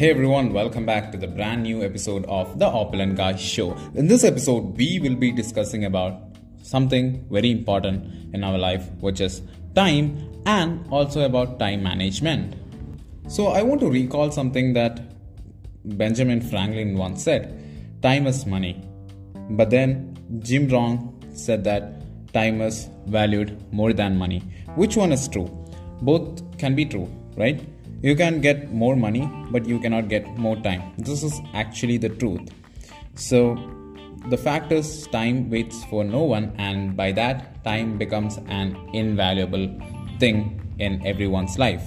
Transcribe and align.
Hey 0.00 0.08
everyone, 0.08 0.54
welcome 0.54 0.86
back 0.86 1.12
to 1.12 1.18
the 1.18 1.26
brand 1.26 1.62
new 1.62 1.82
episode 1.82 2.24
of 2.24 2.58
the 2.58 2.64
Opulent 2.64 3.16
Guy 3.16 3.36
Show. 3.36 3.76
In 3.94 4.08
this 4.08 4.24
episode, 4.24 4.74
we 4.78 4.98
will 4.98 5.14
be 5.14 5.30
discussing 5.30 5.84
about 5.84 6.22
something 6.62 7.26
very 7.30 7.50
important 7.50 8.34
in 8.34 8.42
our 8.42 8.56
life, 8.56 8.88
which 9.00 9.20
is 9.20 9.42
time 9.74 10.40
and 10.46 10.86
also 10.90 11.26
about 11.26 11.58
time 11.58 11.82
management. 11.82 12.54
So, 13.28 13.48
I 13.48 13.60
want 13.60 13.82
to 13.82 13.90
recall 13.90 14.30
something 14.30 14.72
that 14.72 15.02
Benjamin 15.84 16.40
Franklin 16.40 16.96
once 16.96 17.22
said 17.22 17.62
time 18.00 18.26
is 18.26 18.46
money. 18.46 18.82
But 19.50 19.68
then 19.68 20.16
Jim 20.38 20.66
Rohn 20.68 21.14
said 21.34 21.62
that 21.64 22.32
time 22.32 22.62
is 22.62 22.88
valued 23.04 23.70
more 23.70 23.92
than 23.92 24.16
money. 24.16 24.42
Which 24.76 24.96
one 24.96 25.12
is 25.12 25.28
true? 25.28 25.50
Both 26.00 26.56
can 26.56 26.74
be 26.74 26.86
true, 26.86 27.14
right? 27.36 27.60
You 28.02 28.16
can 28.16 28.40
get 28.40 28.72
more 28.72 28.96
money, 28.96 29.30
but 29.50 29.66
you 29.66 29.78
cannot 29.78 30.08
get 30.08 30.26
more 30.38 30.56
time. 30.56 30.94
This 30.96 31.22
is 31.22 31.38
actually 31.52 31.98
the 31.98 32.08
truth. 32.08 32.48
So, 33.14 33.58
the 34.30 34.38
fact 34.38 34.72
is, 34.72 35.06
time 35.08 35.50
waits 35.50 35.84
for 35.84 36.02
no 36.02 36.22
one, 36.22 36.54
and 36.56 36.96
by 36.96 37.12
that, 37.12 37.62
time 37.62 37.98
becomes 37.98 38.38
an 38.48 38.74
invaluable 38.94 39.68
thing 40.18 40.62
in 40.78 41.06
everyone's 41.06 41.58
life. 41.58 41.82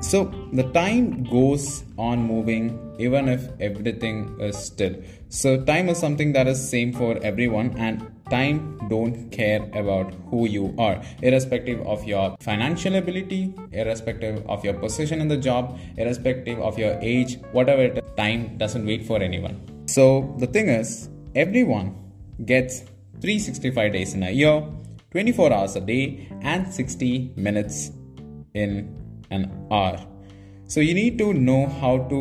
So, 0.00 0.32
the 0.54 0.62
time 0.72 1.24
goes 1.24 1.84
on 1.98 2.22
moving 2.22 2.96
even 2.98 3.28
if 3.28 3.48
everything 3.60 4.34
is 4.40 4.56
still. 4.56 4.94
So, 5.28 5.62
time 5.62 5.90
is 5.90 5.98
something 5.98 6.32
that 6.32 6.48
is 6.48 6.70
same 6.70 6.94
for 6.94 7.18
everyone, 7.22 7.76
and 7.76 8.10
time 8.30 8.78
don't 8.88 9.30
care 9.30 9.62
about 9.74 10.12
who 10.30 10.46
you 10.46 10.74
are 10.78 11.00
irrespective 11.22 11.80
of 11.86 12.04
your 12.04 12.36
financial 12.40 12.96
ability 12.96 13.54
irrespective 13.72 14.44
of 14.48 14.64
your 14.64 14.74
position 14.74 15.20
in 15.20 15.28
the 15.28 15.36
job 15.36 15.78
irrespective 15.96 16.58
of 16.60 16.78
your 16.78 16.98
age 17.00 17.38
whatever 17.52 17.82
it 17.82 17.98
is 17.98 18.10
time 18.16 18.56
doesn't 18.58 18.86
wait 18.86 19.06
for 19.06 19.22
anyone. 19.22 19.56
So 19.86 20.34
the 20.38 20.46
thing 20.46 20.68
is 20.68 21.08
everyone 21.34 21.96
gets 22.44 22.80
365 23.20 23.92
days 23.92 24.14
in 24.14 24.22
a 24.22 24.30
year 24.30 24.62
24 25.12 25.52
hours 25.52 25.76
a 25.76 25.80
day 25.80 26.28
and 26.42 26.72
60 26.72 27.32
minutes 27.36 27.90
in 28.54 28.96
an 29.30 29.50
hour. 29.70 29.98
So 30.66 30.80
you 30.80 30.94
need 30.94 31.18
to 31.18 31.32
know 31.34 31.66
how 31.66 31.98
to 32.12 32.20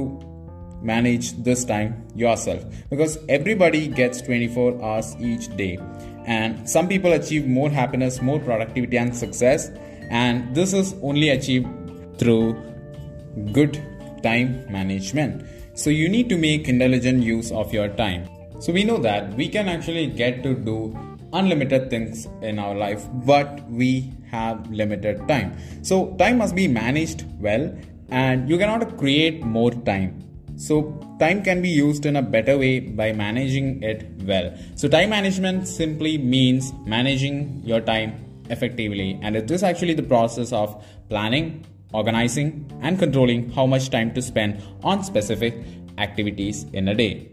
manage 0.82 1.34
this 1.44 1.64
time 1.66 2.08
yourself 2.16 2.64
because 2.90 3.18
everybody 3.28 3.88
gets 3.88 4.22
24 4.22 4.82
hours 4.82 5.16
each 5.20 5.56
day 5.58 5.78
and 6.36 6.70
some 6.70 6.88
people 6.88 7.14
achieve 7.14 7.46
more 7.48 7.70
happiness 7.70 8.22
more 8.22 8.40
productivity 8.40 8.98
and 8.98 9.16
success. 9.16 9.72
And 10.12 10.56
this 10.56 10.74
is 10.74 10.96
only 11.02 11.30
achieved 11.30 11.68
through 12.20 12.54
good 13.52 13.82
time 14.24 14.66
management. 14.70 15.46
So 15.74 15.90
you 15.90 16.08
need 16.08 16.30
to 16.30 16.38
make 16.38 16.68
intelligent 16.68 17.24
use 17.24 17.52
of 17.52 17.74
your 17.74 17.88
time. 17.88 18.30
So 18.60 18.72
we 18.72 18.84
know 18.84 18.98
that 19.00 19.34
we 19.34 19.48
can 19.50 19.68
actually 19.70 20.08
get 20.08 20.44
to 20.44 20.54
do 20.54 20.98
unlimited 21.34 21.90
things 21.90 22.28
in 22.42 22.58
our 22.58 22.76
life 22.76 23.08
but 23.26 23.62
we 23.70 24.14
have 24.30 24.70
limited 24.70 25.28
time. 25.28 25.58
So 25.82 26.16
time 26.18 26.38
must 26.38 26.56
be 26.56 26.68
managed 26.68 27.26
well 27.40 27.76
and 28.10 28.50
you 28.50 28.58
cannot 28.58 28.98
create 28.98 29.44
more 29.44 29.72
time. 29.72 30.30
So, 30.60 30.78
time 31.20 31.42
can 31.42 31.62
be 31.62 31.70
used 31.70 32.06
in 32.06 32.18
a 32.18 32.22
better 32.22 32.58
way 32.58 32.82
by 32.82 33.14
managing 33.14 33.82
it 33.82 34.19
well. 34.30 34.54
So, 34.76 34.88
time 34.88 35.10
management 35.10 35.68
simply 35.68 36.18
means 36.18 36.72
managing 36.86 37.62
your 37.66 37.82
time 37.82 38.14
effectively, 38.50 39.20
and 39.22 39.36
it 39.36 39.52
is 39.52 39.64
actually 39.64 39.96
the 39.96 40.04
process 40.04 40.54
of 40.54 40.84
planning, 41.10 41.66
organizing, 41.94 42.72
and 42.82 42.98
controlling 42.98 43.50
how 43.52 43.66
much 43.66 43.90
time 43.90 44.14
to 44.14 44.22
spend 44.22 44.62
on 44.84 45.04
specific 45.04 45.56
activities 45.98 46.66
in 46.74 46.88
a 46.88 46.96
day. 46.96 47.30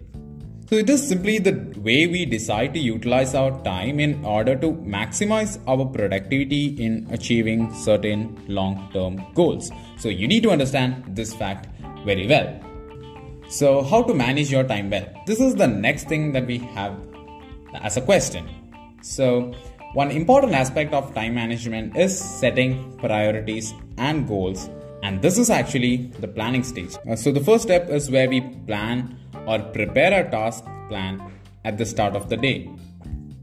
So, 0.68 0.74
it 0.74 0.90
is 0.90 1.06
simply 1.08 1.38
the 1.38 1.52
way 1.78 2.08
we 2.08 2.24
decide 2.26 2.74
to 2.74 2.80
utilize 2.80 3.36
our 3.36 3.52
time 3.62 4.00
in 4.00 4.24
order 4.24 4.56
to 4.56 4.72
maximize 4.96 5.60
our 5.68 5.84
productivity 5.84 6.64
in 6.84 7.06
achieving 7.12 7.72
certain 7.72 8.36
long 8.48 8.90
term 8.92 9.24
goals. 9.34 9.70
So, 9.96 10.08
you 10.08 10.26
need 10.26 10.42
to 10.42 10.50
understand 10.50 11.04
this 11.14 11.32
fact 11.34 11.68
very 12.04 12.26
well. 12.26 12.75
So, 13.48 13.82
how 13.82 14.02
to 14.02 14.12
manage 14.12 14.50
your 14.50 14.64
time 14.64 14.90
well? 14.90 15.06
This 15.24 15.40
is 15.40 15.54
the 15.54 15.68
next 15.68 16.08
thing 16.08 16.32
that 16.32 16.46
we 16.46 16.58
have 16.58 16.98
as 17.74 17.96
a 17.96 18.00
question. 18.00 18.48
So, 19.02 19.54
one 19.94 20.10
important 20.10 20.52
aspect 20.52 20.92
of 20.92 21.14
time 21.14 21.36
management 21.36 21.96
is 21.96 22.18
setting 22.18 22.98
priorities 22.98 23.72
and 23.98 24.26
goals, 24.26 24.68
and 25.04 25.22
this 25.22 25.38
is 25.38 25.48
actually 25.48 26.08
the 26.18 26.26
planning 26.26 26.64
stage. 26.64 26.96
Uh, 27.08 27.14
so, 27.14 27.30
the 27.30 27.40
first 27.40 27.62
step 27.62 27.88
is 27.88 28.10
where 28.10 28.28
we 28.28 28.40
plan 28.66 29.16
or 29.46 29.60
prepare 29.60 30.26
a 30.26 30.28
task 30.28 30.64
plan 30.88 31.22
at 31.64 31.78
the 31.78 31.86
start 31.86 32.16
of 32.16 32.28
the 32.28 32.36
day. 32.36 32.68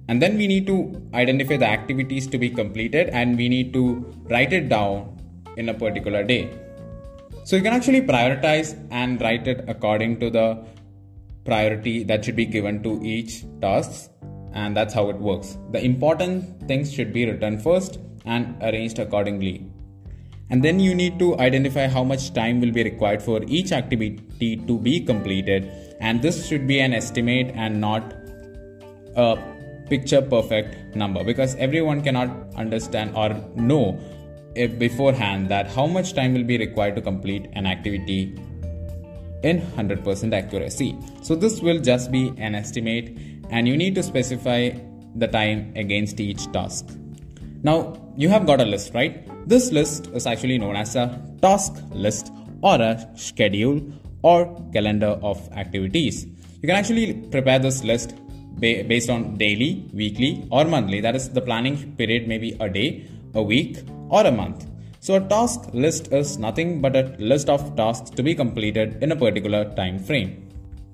And 0.10 0.22
then 0.22 0.38
we 0.38 0.48
need 0.48 0.68
to 0.68 1.02
identify 1.14 1.56
the 1.56 1.68
activities 1.68 2.28
to 2.28 2.38
be 2.38 2.50
completed 2.50 3.08
and 3.10 3.38
we 3.38 3.48
need 3.48 3.72
to 3.74 4.06
write 4.30 4.52
it 4.52 4.68
down 4.68 5.18
in 5.56 5.70
a 5.70 5.74
particular 5.74 6.24
day. 6.24 6.52
So 7.46 7.58
you 7.58 7.62
can 7.62 7.74
actually 7.74 8.02
prioritize 8.02 8.70
and 8.90 9.20
write 9.22 9.48
it 9.48 9.66
according 9.68 10.20
to 10.22 10.30
the 10.30 10.66
priority 11.44 12.04
that 12.06 12.24
should 12.24 12.38
be 12.38 12.46
given 12.46 12.82
to 12.84 13.02
each 13.04 13.44
task 13.60 14.10
and 14.54 14.78
that's 14.78 14.94
how 14.94 15.10
it 15.10 15.18
works. 15.18 15.58
The 15.72 15.84
important 15.84 16.68
things 16.70 16.94
should 16.94 17.12
be 17.12 17.26
written 17.30 17.60
first 17.60 18.00
and 18.26 18.56
arranged 18.64 19.00
accordingly. 19.00 19.70
And 20.50 20.64
then 20.64 20.80
you 20.80 20.96
need 20.96 21.20
to 21.20 21.38
identify 21.40 21.88
how 21.88 22.04
much 22.04 22.34
time 22.34 22.62
will 22.62 22.72
be 22.72 22.84
required 22.84 23.22
for 23.22 23.42
each 23.48 23.74
activity 23.74 24.56
to 24.56 24.80
be 24.80 25.02
completed 25.02 25.70
and 26.00 26.22
this 26.22 26.48
should 26.48 26.66
be 26.66 26.80
an 26.80 26.94
estimate 26.94 27.52
and 27.56 27.82
not 27.82 28.14
a 29.18 29.38
picture 29.90 30.22
perfect 30.22 30.96
number 30.96 31.24
because 31.24 31.56
everyone 31.56 32.02
cannot 32.02 32.30
understand 32.56 33.16
or 33.16 33.30
know 33.56 34.00
beforehand 34.56 35.50
that 35.50 35.68
how 35.68 35.88
much 35.88 36.14
time 36.14 36.34
will 36.34 36.44
be 36.44 36.58
required 36.58 36.96
to 36.96 37.02
complete 37.02 37.50
an 37.54 37.66
activity 37.66 38.36
in 39.44 39.62
100% 39.62 40.34
accuracy. 40.34 40.96
So 41.22 41.36
this 41.36 41.62
will 41.62 41.80
just 41.80 42.12
be 42.12 42.34
an 42.38 42.56
estimate 42.56 43.18
and 43.50 43.68
you 43.68 43.76
need 43.76 43.96
to 43.96 44.04
specify 44.04 44.72
the 45.16 45.28
time 45.28 45.74
against 45.76 46.20
each 46.20 46.52
task. 46.52 46.88
Now 47.62 48.00
you 48.16 48.30
have 48.30 48.46
got 48.46 48.62
a 48.62 48.66
list, 48.66 48.94
right? 48.94 49.28
This 49.48 49.72
list 49.72 50.08
is 50.08 50.26
actually 50.26 50.58
known 50.58 50.76
as 50.76 50.96
a 50.96 51.22
task 51.42 51.74
list 51.92 52.32
or 52.62 52.82
a 52.82 53.10
schedule 53.16 53.82
or 54.22 54.46
calendar 54.72 55.20
of 55.22 55.52
activities. 55.52 56.26
You 56.62 56.68
can 56.68 56.78
actually 56.78 57.14
prepare 57.14 57.60
this 57.60 57.84
list 57.84 58.16
based 58.60 59.10
on 59.10 59.36
daily, 59.36 59.90
weekly, 59.94 60.48
or 60.50 60.64
monthly. 60.64 61.02
That 61.02 61.16
is, 61.16 61.30
the 61.30 61.42
planning 61.42 61.96
period 61.98 62.28
may 62.28 62.38
be 62.38 62.56
a 62.62 62.70
day, 62.70 63.06
a 63.34 63.44
week, 63.44 63.80
or 64.14 64.26
a 64.28 64.32
month. 64.32 64.68
So 65.00 65.16
a 65.16 65.22
task 65.36 65.70
list 65.74 66.14
is 66.14 66.38
nothing 66.38 66.80
but 66.82 66.96
a 66.96 67.04
list 67.32 67.50
of 67.50 67.76
tasks 67.76 68.10
to 68.12 68.24
be 68.24 68.34
completed 68.34 69.04
in 69.04 69.12
a 69.12 69.16
particular 69.16 69.66
time 69.76 70.00
frame. 70.00 70.50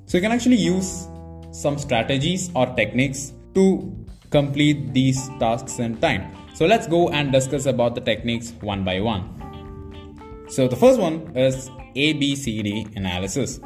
So 0.05 0.17
you 0.17 0.21
can 0.21 0.31
actually 0.31 0.55
use 0.55 1.07
some 1.51 1.77
strategies 1.77 2.49
or 2.55 2.65
techniques 2.75 3.33
to 3.55 3.65
complete 4.31 4.93
these 4.93 5.29
tasks 5.39 5.79
in 5.79 5.97
time. 5.97 6.31
So 6.55 6.65
let's 6.65 6.87
go 6.87 7.09
and 7.09 7.31
discuss 7.31 7.65
about 7.65 7.95
the 7.95 8.01
techniques 8.01 8.53
one 8.61 8.83
by 8.83 8.99
one. 8.99 9.23
So 10.47 10.67
the 10.67 10.75
first 10.75 10.99
one 10.99 11.35
is 11.37 11.69
ABCD 11.95 12.95
analysis. 12.95 13.59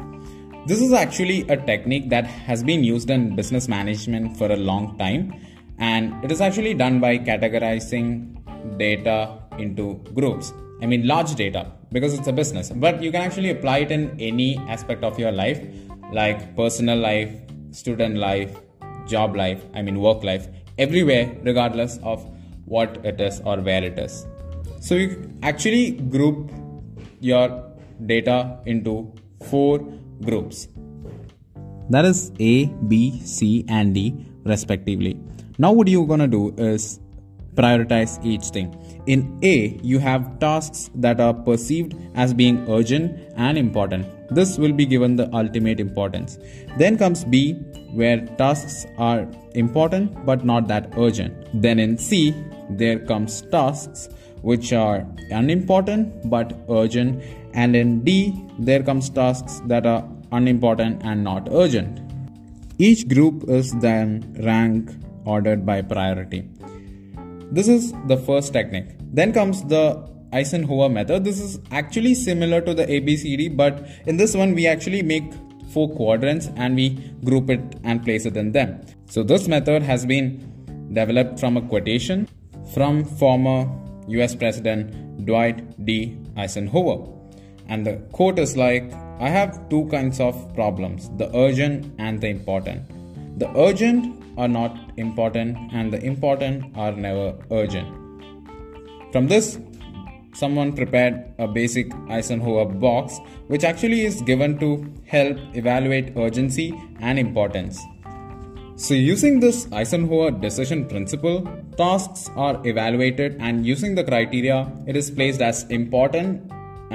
This 0.65 0.81
is 0.81 0.93
actually 0.93 1.41
a 1.49 1.57
technique 1.57 2.09
that 2.09 2.25
has 2.25 2.63
been 2.63 2.83
used 2.83 3.09
in 3.09 3.35
business 3.35 3.67
management 3.67 4.37
for 4.37 4.51
a 4.51 4.57
long 4.57 4.97
time 4.97 5.33
and 5.77 6.23
it 6.23 6.31
is 6.31 6.41
actually 6.41 6.73
done 6.73 6.99
by 6.99 7.17
categorizing 7.17 8.33
data 8.77 9.42
into 9.59 9.95
groups. 10.13 10.53
I 10.81 10.85
mean, 10.85 11.07
large 11.07 11.35
data 11.35 11.71
because 11.91 12.13
it's 12.17 12.27
a 12.27 12.33
business, 12.33 12.69
but 12.69 13.01
you 13.01 13.11
can 13.11 13.21
actually 13.21 13.51
apply 13.51 13.79
it 13.79 13.91
in 13.91 14.15
any 14.19 14.57
aspect 14.67 15.03
of 15.03 15.19
your 15.19 15.31
life, 15.31 15.61
like 16.11 16.55
personal 16.55 16.97
life, 16.97 17.31
student 17.71 18.17
life, 18.17 18.55
job 19.07 19.35
life, 19.35 19.63
I 19.73 19.81
mean, 19.81 19.99
work 19.99 20.23
life, 20.23 20.47
everywhere, 20.77 21.35
regardless 21.43 21.99
of 22.03 22.27
what 22.65 23.05
it 23.05 23.21
is 23.21 23.41
or 23.45 23.57
where 23.61 23.83
it 23.83 23.97
is. 23.99 24.25
So, 24.79 24.95
you 24.95 25.31
actually 25.43 25.91
group 25.91 26.51
your 27.19 27.63
data 28.05 28.59
into 28.65 29.13
four 29.39 29.79
groups 30.21 30.67
that 31.89 32.05
is 32.05 32.31
A, 32.39 32.65
B, 32.65 33.19
C, 33.23 33.65
and 33.67 33.93
D, 33.93 34.15
respectively. 34.45 35.19
Now, 35.57 35.73
what 35.73 35.87
you're 35.87 36.07
gonna 36.07 36.27
do 36.27 36.53
is 36.57 36.99
prioritize 37.55 38.23
each 38.23 38.45
thing. 38.45 38.69
In 39.05 39.39
A, 39.43 39.79
you 39.83 39.99
have 39.99 40.39
tasks 40.39 40.89
that 40.95 41.19
are 41.19 41.33
perceived 41.33 41.95
as 42.15 42.33
being 42.33 42.65
urgent 42.69 43.19
and 43.35 43.57
important. 43.57 44.05
This 44.29 44.57
will 44.57 44.73
be 44.73 44.85
given 44.85 45.15
the 45.15 45.29
ultimate 45.35 45.79
importance. 45.79 46.39
Then 46.77 46.97
comes 46.97 47.23
B, 47.23 47.53
where 47.93 48.25
tasks 48.37 48.85
are 48.97 49.27
important 49.53 50.25
but 50.25 50.43
not 50.45 50.67
that 50.67 50.93
urgent. 50.97 51.33
Then 51.61 51.79
in 51.79 51.97
C, 51.97 52.33
there 52.69 52.99
comes 52.99 53.41
tasks 53.41 54.09
which 54.41 54.73
are 54.73 55.05
unimportant 55.31 56.29
but 56.29 56.53
urgent 56.69 57.21
And 57.53 57.75
in 57.75 58.03
D, 58.03 58.33
there 58.57 58.81
comes 58.81 59.09
tasks 59.09 59.61
that 59.67 59.85
are 59.85 60.07
unimportant 60.31 61.03
and 61.03 61.23
not 61.23 61.47
urgent. 61.51 61.99
Each 62.79 63.07
group 63.07 63.47
is 63.47 63.71
then 63.73 64.35
ranked 64.43 64.95
ordered 65.25 65.65
by 65.65 65.81
priority. 65.83 66.49
This 67.53 67.67
is 67.67 67.93
the 68.07 68.17
first 68.17 68.51
technique. 68.51 68.95
Then 68.99 69.31
comes 69.31 69.63
the 69.63 70.09
Eisenhower 70.31 70.89
method. 70.89 71.23
This 71.23 71.39
is 71.39 71.59
actually 71.69 72.15
similar 72.15 72.61
to 72.61 72.73
the 72.73 72.87
ABCD, 72.87 73.55
but 73.55 73.85
in 74.07 74.17
this 74.17 74.35
one, 74.35 74.55
we 74.55 74.65
actually 74.65 75.03
make 75.03 75.31
four 75.71 75.87
quadrants 75.87 76.49
and 76.55 76.75
we 76.75 76.89
group 77.23 77.51
it 77.51 77.61
and 77.83 78.03
place 78.03 78.25
it 78.25 78.37
in 78.37 78.53
them. 78.53 78.81
So, 79.05 79.21
this 79.21 79.47
method 79.47 79.83
has 79.83 80.03
been 80.03 80.89
developed 80.91 81.39
from 81.39 81.57
a 81.57 81.61
quotation 81.61 82.27
from 82.73 83.05
former 83.05 83.69
US 84.07 84.33
President 84.33 85.23
Dwight 85.27 85.85
D. 85.85 86.17
Eisenhower. 86.35 87.07
And 87.67 87.85
the 87.85 87.97
quote 88.13 88.39
is 88.39 88.57
like, 88.57 88.91
I 89.19 89.29
have 89.29 89.69
two 89.69 89.85
kinds 89.89 90.19
of 90.19 90.55
problems 90.55 91.07
the 91.17 91.29
urgent 91.37 91.93
and 91.99 92.19
the 92.19 92.29
important. 92.29 92.81
The 93.37 93.55
urgent 93.55 94.22
are 94.37 94.47
not 94.47 94.91
important, 94.97 95.57
and 95.73 95.91
the 95.91 96.03
important 96.03 96.75
are 96.75 96.91
never 96.91 97.35
urgent. 97.51 97.87
From 99.11 99.27
this, 99.27 99.59
someone 100.33 100.73
prepared 100.73 101.23
a 101.37 101.47
basic 101.47 101.93
Eisenhower 102.09 102.65
box, 102.65 103.19
which 103.47 103.63
actually 103.63 104.01
is 104.01 104.21
given 104.21 104.57
to 104.59 104.91
help 105.05 105.37
evaluate 105.53 106.17
urgency 106.17 106.73
and 106.99 107.19
importance. 107.19 107.79
So, 108.75 108.95
using 108.95 109.39
this 109.39 109.71
Eisenhower 109.71 110.31
decision 110.31 110.87
principle, 110.87 111.47
tasks 111.77 112.29
are 112.35 112.59
evaluated, 112.65 113.37
and 113.39 113.65
using 113.65 113.93
the 113.93 114.03
criteria, 114.03 114.71
it 114.87 114.97
is 114.97 115.11
placed 115.11 115.41
as 115.41 115.63
important 115.65 116.51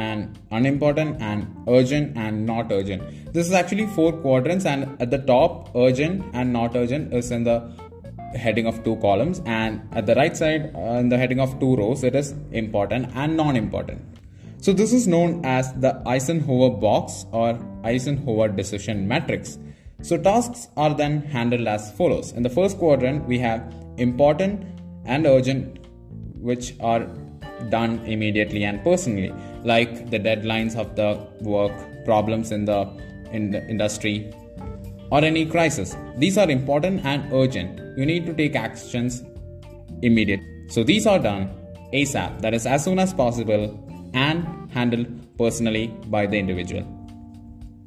and 0.06 0.38
unimportant 0.50 1.20
and 1.20 1.46
urgent 1.66 2.16
and 2.16 2.46
not 2.46 2.72
urgent. 2.72 3.02
This 3.32 3.46
is 3.46 3.52
actually 3.52 3.86
four 3.86 4.12
quadrants, 4.12 4.64
and 4.64 4.96
at 5.02 5.10
the 5.10 5.18
top, 5.18 5.70
urgent 5.74 6.24
and 6.32 6.52
not 6.52 6.76
urgent 6.76 7.12
is 7.12 7.30
in 7.30 7.44
the 7.44 7.58
heading 8.44 8.66
of 8.66 8.82
two 8.84 8.96
columns, 8.96 9.40
and 9.46 9.80
at 9.92 10.06
the 10.06 10.14
right 10.14 10.36
side, 10.36 10.72
uh, 10.74 11.02
in 11.02 11.08
the 11.08 11.18
heading 11.18 11.40
of 11.40 11.58
two 11.60 11.74
rows, 11.76 12.04
it 12.04 12.14
is 12.14 12.34
important 12.52 13.10
and 13.14 13.36
non 13.36 13.56
important. 13.56 14.00
So, 14.60 14.72
this 14.72 14.92
is 14.92 15.06
known 15.06 15.44
as 15.44 15.72
the 15.74 16.02
Eisenhower 16.06 16.70
box 16.70 17.26
or 17.32 17.58
Eisenhower 17.84 18.48
decision 18.48 19.06
matrix. 19.06 19.58
So, 20.02 20.16
tasks 20.18 20.68
are 20.76 20.94
then 20.94 21.22
handled 21.22 21.68
as 21.68 21.92
follows. 21.92 22.32
In 22.32 22.42
the 22.42 22.50
first 22.50 22.78
quadrant, 22.78 23.26
we 23.26 23.38
have 23.38 23.62
important 23.98 24.66
and 25.04 25.26
urgent, 25.26 25.78
which 26.50 26.74
are 26.80 27.06
done 27.70 27.98
immediately 28.06 28.64
and 28.64 28.82
personally, 28.82 29.32
like 29.64 30.10
the 30.10 30.18
deadlines 30.18 30.76
of 30.76 30.96
the 30.96 31.26
work, 31.40 31.72
problems 32.04 32.52
in 32.52 32.64
the, 32.64 32.88
in 33.32 33.50
the 33.50 33.66
industry, 33.68 34.32
or 35.10 35.24
any 35.24 35.46
crisis. 35.46 35.96
These 36.16 36.38
are 36.38 36.50
important 36.50 37.04
and 37.04 37.32
urgent. 37.32 37.80
You 37.98 38.06
need 38.06 38.26
to 38.26 38.34
take 38.34 38.56
actions 38.56 39.22
immediate. 40.02 40.40
So 40.68 40.84
these 40.84 41.06
are 41.06 41.18
done 41.18 41.50
ASAP, 41.92 42.40
that 42.42 42.54
is 42.54 42.66
as 42.66 42.84
soon 42.84 42.98
as 42.98 43.14
possible, 43.14 43.78
and 44.14 44.70
handled 44.70 45.06
personally 45.38 45.88
by 46.06 46.26
the 46.26 46.38
individual. 46.38 46.86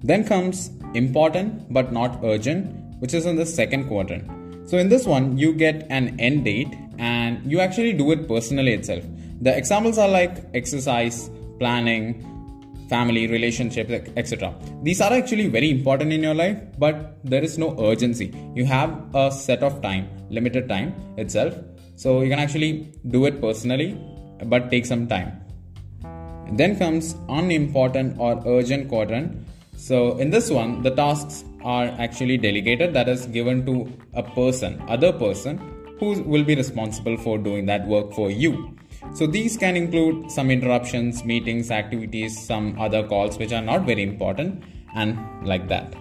Then 0.03 0.25
comes 0.25 0.71
important 0.95 1.71
but 1.71 1.94
not 1.94 2.19
urgent, 2.23 2.73
which 3.00 3.13
is 3.13 3.25
in 3.25 3.35
the 3.35 3.45
second 3.45 3.88
quadrant. 3.88 4.69
So 4.69 4.77
in 4.77 4.89
this 4.89 5.06
one, 5.06 5.38
you 5.38 5.53
get 5.53 5.85
an 5.89 6.19
end 6.19 6.45
date 6.45 6.73
and 6.97 7.39
you 7.50 7.59
actually 7.59 7.94
do 7.94 8.12
it 8.12 8.27
personally 8.27 8.73
itself. 8.73 9.03
The 9.41 9.56
examples 9.56 9.97
are 9.97 10.07
like 10.07 10.38
exercise, 10.53 11.29
planning, 11.62 12.06
family, 12.92 13.25
relationships, 13.28 13.92
etc. 14.22 14.54
These 14.84 15.02
are 15.06 15.13
actually 15.13 15.48
very 15.48 15.69
important 15.78 16.12
in 16.12 16.24
your 16.28 16.34
life, 16.44 16.58
but 16.78 16.96
there 17.24 17.44
is 17.50 17.58
no 17.58 17.69
urgency. 17.90 18.28
You 18.56 18.66
have 18.66 18.90
a 19.16 19.31
set 19.31 19.63
of 19.69 19.81
time, 19.81 20.10
limited 20.30 20.68
time 20.68 20.90
itself. 21.18 21.54
So 21.96 22.22
you 22.22 22.30
can 22.30 22.40
actually 22.40 22.72
do 23.16 23.25
it 23.30 23.40
personally, 23.40 23.90
but 24.54 24.69
take 24.72 24.86
some 24.86 25.08
time. 25.08 25.30
Then 26.60 26.78
comes 26.78 27.16
unimportant 27.30 28.19
or 28.19 28.44
urgent 28.46 28.90
quadrant. 28.90 29.48
So 29.78 30.18
in 30.18 30.30
this 30.30 30.50
one, 30.50 30.81
the 30.81 30.92
tasks 30.92 31.46
are 31.64 31.86
actually 32.06 32.38
delegated, 32.38 32.94
that 32.94 33.07
is 33.07 33.25
given 33.28 33.66
to 33.68 33.75
a 34.14 34.24
person, 34.24 34.81
other 34.88 35.14
person, 35.14 35.60
who 36.00 36.22
will 36.24 36.44
be 36.44 36.56
responsible 36.56 37.18
for 37.18 37.38
doing 37.38 37.68
that 37.68 37.88
work 37.88 38.14
for 38.14 38.31
you. 38.31 38.75
So 39.13 39.28
these 39.28 39.58
can 39.58 39.75
include 39.75 40.31
some 40.31 40.50
interruptions, 40.50 41.25
meetings, 41.25 41.69
activities, 41.69 42.40
some 42.46 42.80
other 42.80 43.06
calls 43.06 43.38
which 43.38 43.52
are 43.52 43.62
not 43.62 43.86
very 43.86 44.04
important, 44.04 44.63
and 44.96 45.19
like 45.46 45.68
that. 45.68 45.94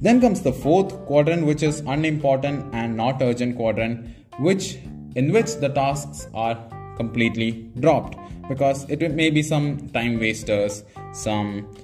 Then 0.00 0.20
comes 0.20 0.42
the 0.42 0.52
fourth 0.52 0.92
quadrant, 1.06 1.46
which 1.46 1.62
is 1.62 1.80
unimportant 1.80 2.74
and 2.74 2.96
not 2.96 3.20
urgent 3.20 3.56
quadrant, 3.56 4.08
which 4.38 4.78
in 5.16 5.32
which 5.32 5.56
the 5.56 5.68
tasks 5.68 6.28
are 6.34 6.56
completely 6.96 7.70
dropped 7.80 8.16
because 8.48 8.88
it 8.88 9.00
may 9.12 9.30
be 9.30 9.42
some 9.42 9.88
time 9.90 10.18
wasters, 10.18 10.84
some 11.12 11.74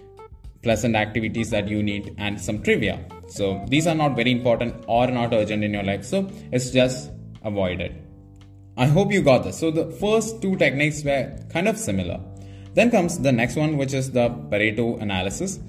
pleasant 0.62 0.96
activities 0.96 1.50
that 1.50 1.68
you 1.68 1.82
need, 1.82 2.14
and 2.18 2.40
some 2.40 2.62
trivia. 2.62 3.04
So 3.28 3.64
these 3.68 3.86
are 3.86 3.94
not 3.94 4.16
very 4.16 4.32
important 4.32 4.84
or 4.86 5.06
not 5.06 5.32
urgent 5.32 5.64
in 5.64 5.72
your 5.72 5.82
life. 5.82 6.04
So 6.04 6.30
it's 6.52 6.70
just 6.70 7.10
avoided. 7.42 8.05
I 8.76 8.86
hope 8.86 9.10
you 9.10 9.22
got 9.22 9.44
this. 9.44 9.58
So 9.58 9.70
the 9.70 9.90
first 9.92 10.42
two 10.42 10.56
techniques 10.56 11.02
were 11.02 11.34
kind 11.50 11.66
of 11.66 11.78
similar. 11.78 12.20
Then 12.74 12.90
comes 12.90 13.18
the 13.18 13.32
next 13.32 13.56
one, 13.56 13.78
which 13.78 13.94
is 13.94 14.10
the 14.10 14.28
Pareto 14.28 15.00
analysis. 15.00 15.60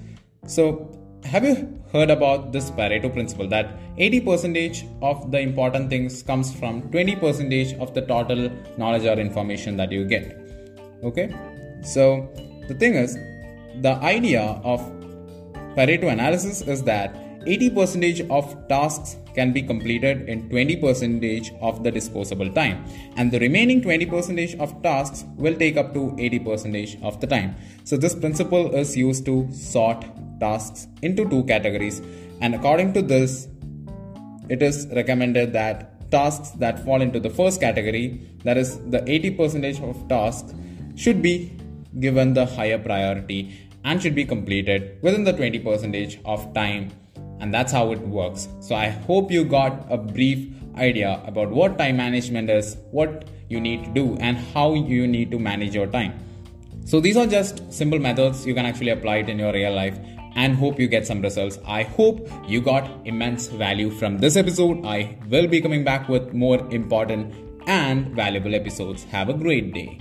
So 0.46 0.90
have 1.24 1.44
you 1.44 1.82
heard 1.92 2.10
about 2.10 2.52
this 2.52 2.70
Pareto 2.70 3.10
principle 3.12 3.48
that 3.48 3.78
80% 3.96 4.86
of 5.02 5.30
the 5.32 5.40
important 5.40 5.88
things 5.88 6.22
comes 6.22 6.54
from 6.54 6.82
20% 6.90 7.80
of 7.80 7.94
the 7.94 8.02
total 8.02 8.50
knowledge 8.76 9.04
or 9.04 9.18
information 9.18 9.76
that 9.78 9.90
you 9.90 10.04
get? 10.04 10.36
Okay, 11.02 11.34
so 11.82 12.28
the 12.68 12.74
thing 12.74 12.94
is, 12.94 13.14
the 13.80 13.94
idea 14.02 14.42
of 14.64 14.80
Pareto 15.76 16.12
analysis 16.12 16.60
is 16.60 16.82
that 16.82 17.16
80% 17.46 18.30
of 18.30 18.68
tasks 18.68 19.16
can 19.34 19.52
be 19.52 19.62
completed 19.62 20.28
in 20.28 20.48
20% 20.48 21.58
of 21.60 21.84
the 21.84 21.90
disposable 21.90 22.50
time. 22.52 22.84
And 23.16 23.30
the 23.30 23.38
remaining 23.38 23.80
20% 23.82 24.58
of 24.58 24.82
tasks 24.82 25.24
will 25.36 25.54
take 25.54 25.76
up 25.76 25.94
to 25.94 26.12
80% 26.18 27.02
of 27.02 27.20
the 27.20 27.26
time. 27.26 27.56
So 27.84 27.96
this 27.96 28.14
principle 28.14 28.74
is 28.74 28.96
used 28.96 29.24
to 29.26 29.48
sort 29.52 30.04
tasks 30.40 30.88
into 31.02 31.28
two 31.28 31.44
categories. 31.44 32.00
And 32.40 32.54
according 32.54 32.92
to 32.94 33.02
this 33.02 33.48
it 34.48 34.62
is 34.62 34.88
recommended 34.94 35.52
that 35.52 36.10
tasks 36.10 36.50
that 36.62 36.84
fall 36.84 37.02
into 37.02 37.20
the 37.20 37.30
first 37.30 37.60
category 37.60 38.20
that 38.44 38.56
is 38.56 38.78
the 38.90 39.00
80% 39.00 39.88
of 39.88 40.08
tasks 40.08 40.54
should 40.96 41.20
be 41.20 41.52
given 42.00 42.32
the 42.32 42.46
higher 42.46 42.78
priority 42.78 43.68
and 43.84 44.02
should 44.02 44.14
be 44.14 44.24
completed 44.24 44.98
within 45.02 45.24
the 45.24 45.32
20% 45.32 46.20
of 46.24 46.54
time 46.54 46.90
and 47.40 47.52
that's 47.52 47.72
how 47.72 47.92
it 47.92 48.00
works. 48.00 48.48
So 48.60 48.74
I 48.74 48.88
hope 48.88 49.30
you 49.30 49.44
got 49.44 49.86
a 49.90 49.96
brief 49.96 50.48
idea 50.76 51.20
about 51.26 51.50
what 51.50 51.78
time 51.78 51.96
management 51.96 52.50
is, 52.50 52.76
what 52.90 53.24
you 53.48 53.60
need 53.60 53.84
to 53.84 53.90
do, 53.90 54.16
and 54.20 54.36
how 54.36 54.74
you 54.74 55.06
need 55.06 55.30
to 55.30 55.38
manage 55.38 55.74
your 55.74 55.86
time. 55.86 56.18
So 56.84 57.00
these 57.00 57.16
are 57.16 57.26
just 57.26 57.72
simple 57.72 57.98
methods 57.98 58.46
you 58.46 58.54
can 58.54 58.64
actually 58.64 58.90
apply 58.90 59.16
it 59.18 59.28
in 59.28 59.38
your 59.38 59.52
real 59.52 59.74
life 59.74 59.98
and 60.36 60.54
hope 60.54 60.78
you 60.78 60.88
get 60.88 61.06
some 61.06 61.20
results. 61.20 61.58
I 61.66 61.82
hope 61.82 62.28
you 62.46 62.60
got 62.60 62.88
immense 63.06 63.48
value 63.48 63.90
from 63.90 64.18
this 64.18 64.36
episode. 64.36 64.84
I 64.86 65.18
will 65.28 65.48
be 65.48 65.60
coming 65.60 65.84
back 65.84 66.08
with 66.08 66.32
more 66.32 66.58
important 66.70 67.34
and 67.66 68.14
valuable 68.14 68.54
episodes. 68.54 69.04
Have 69.04 69.28
a 69.28 69.34
great 69.34 69.74
day. 69.74 69.98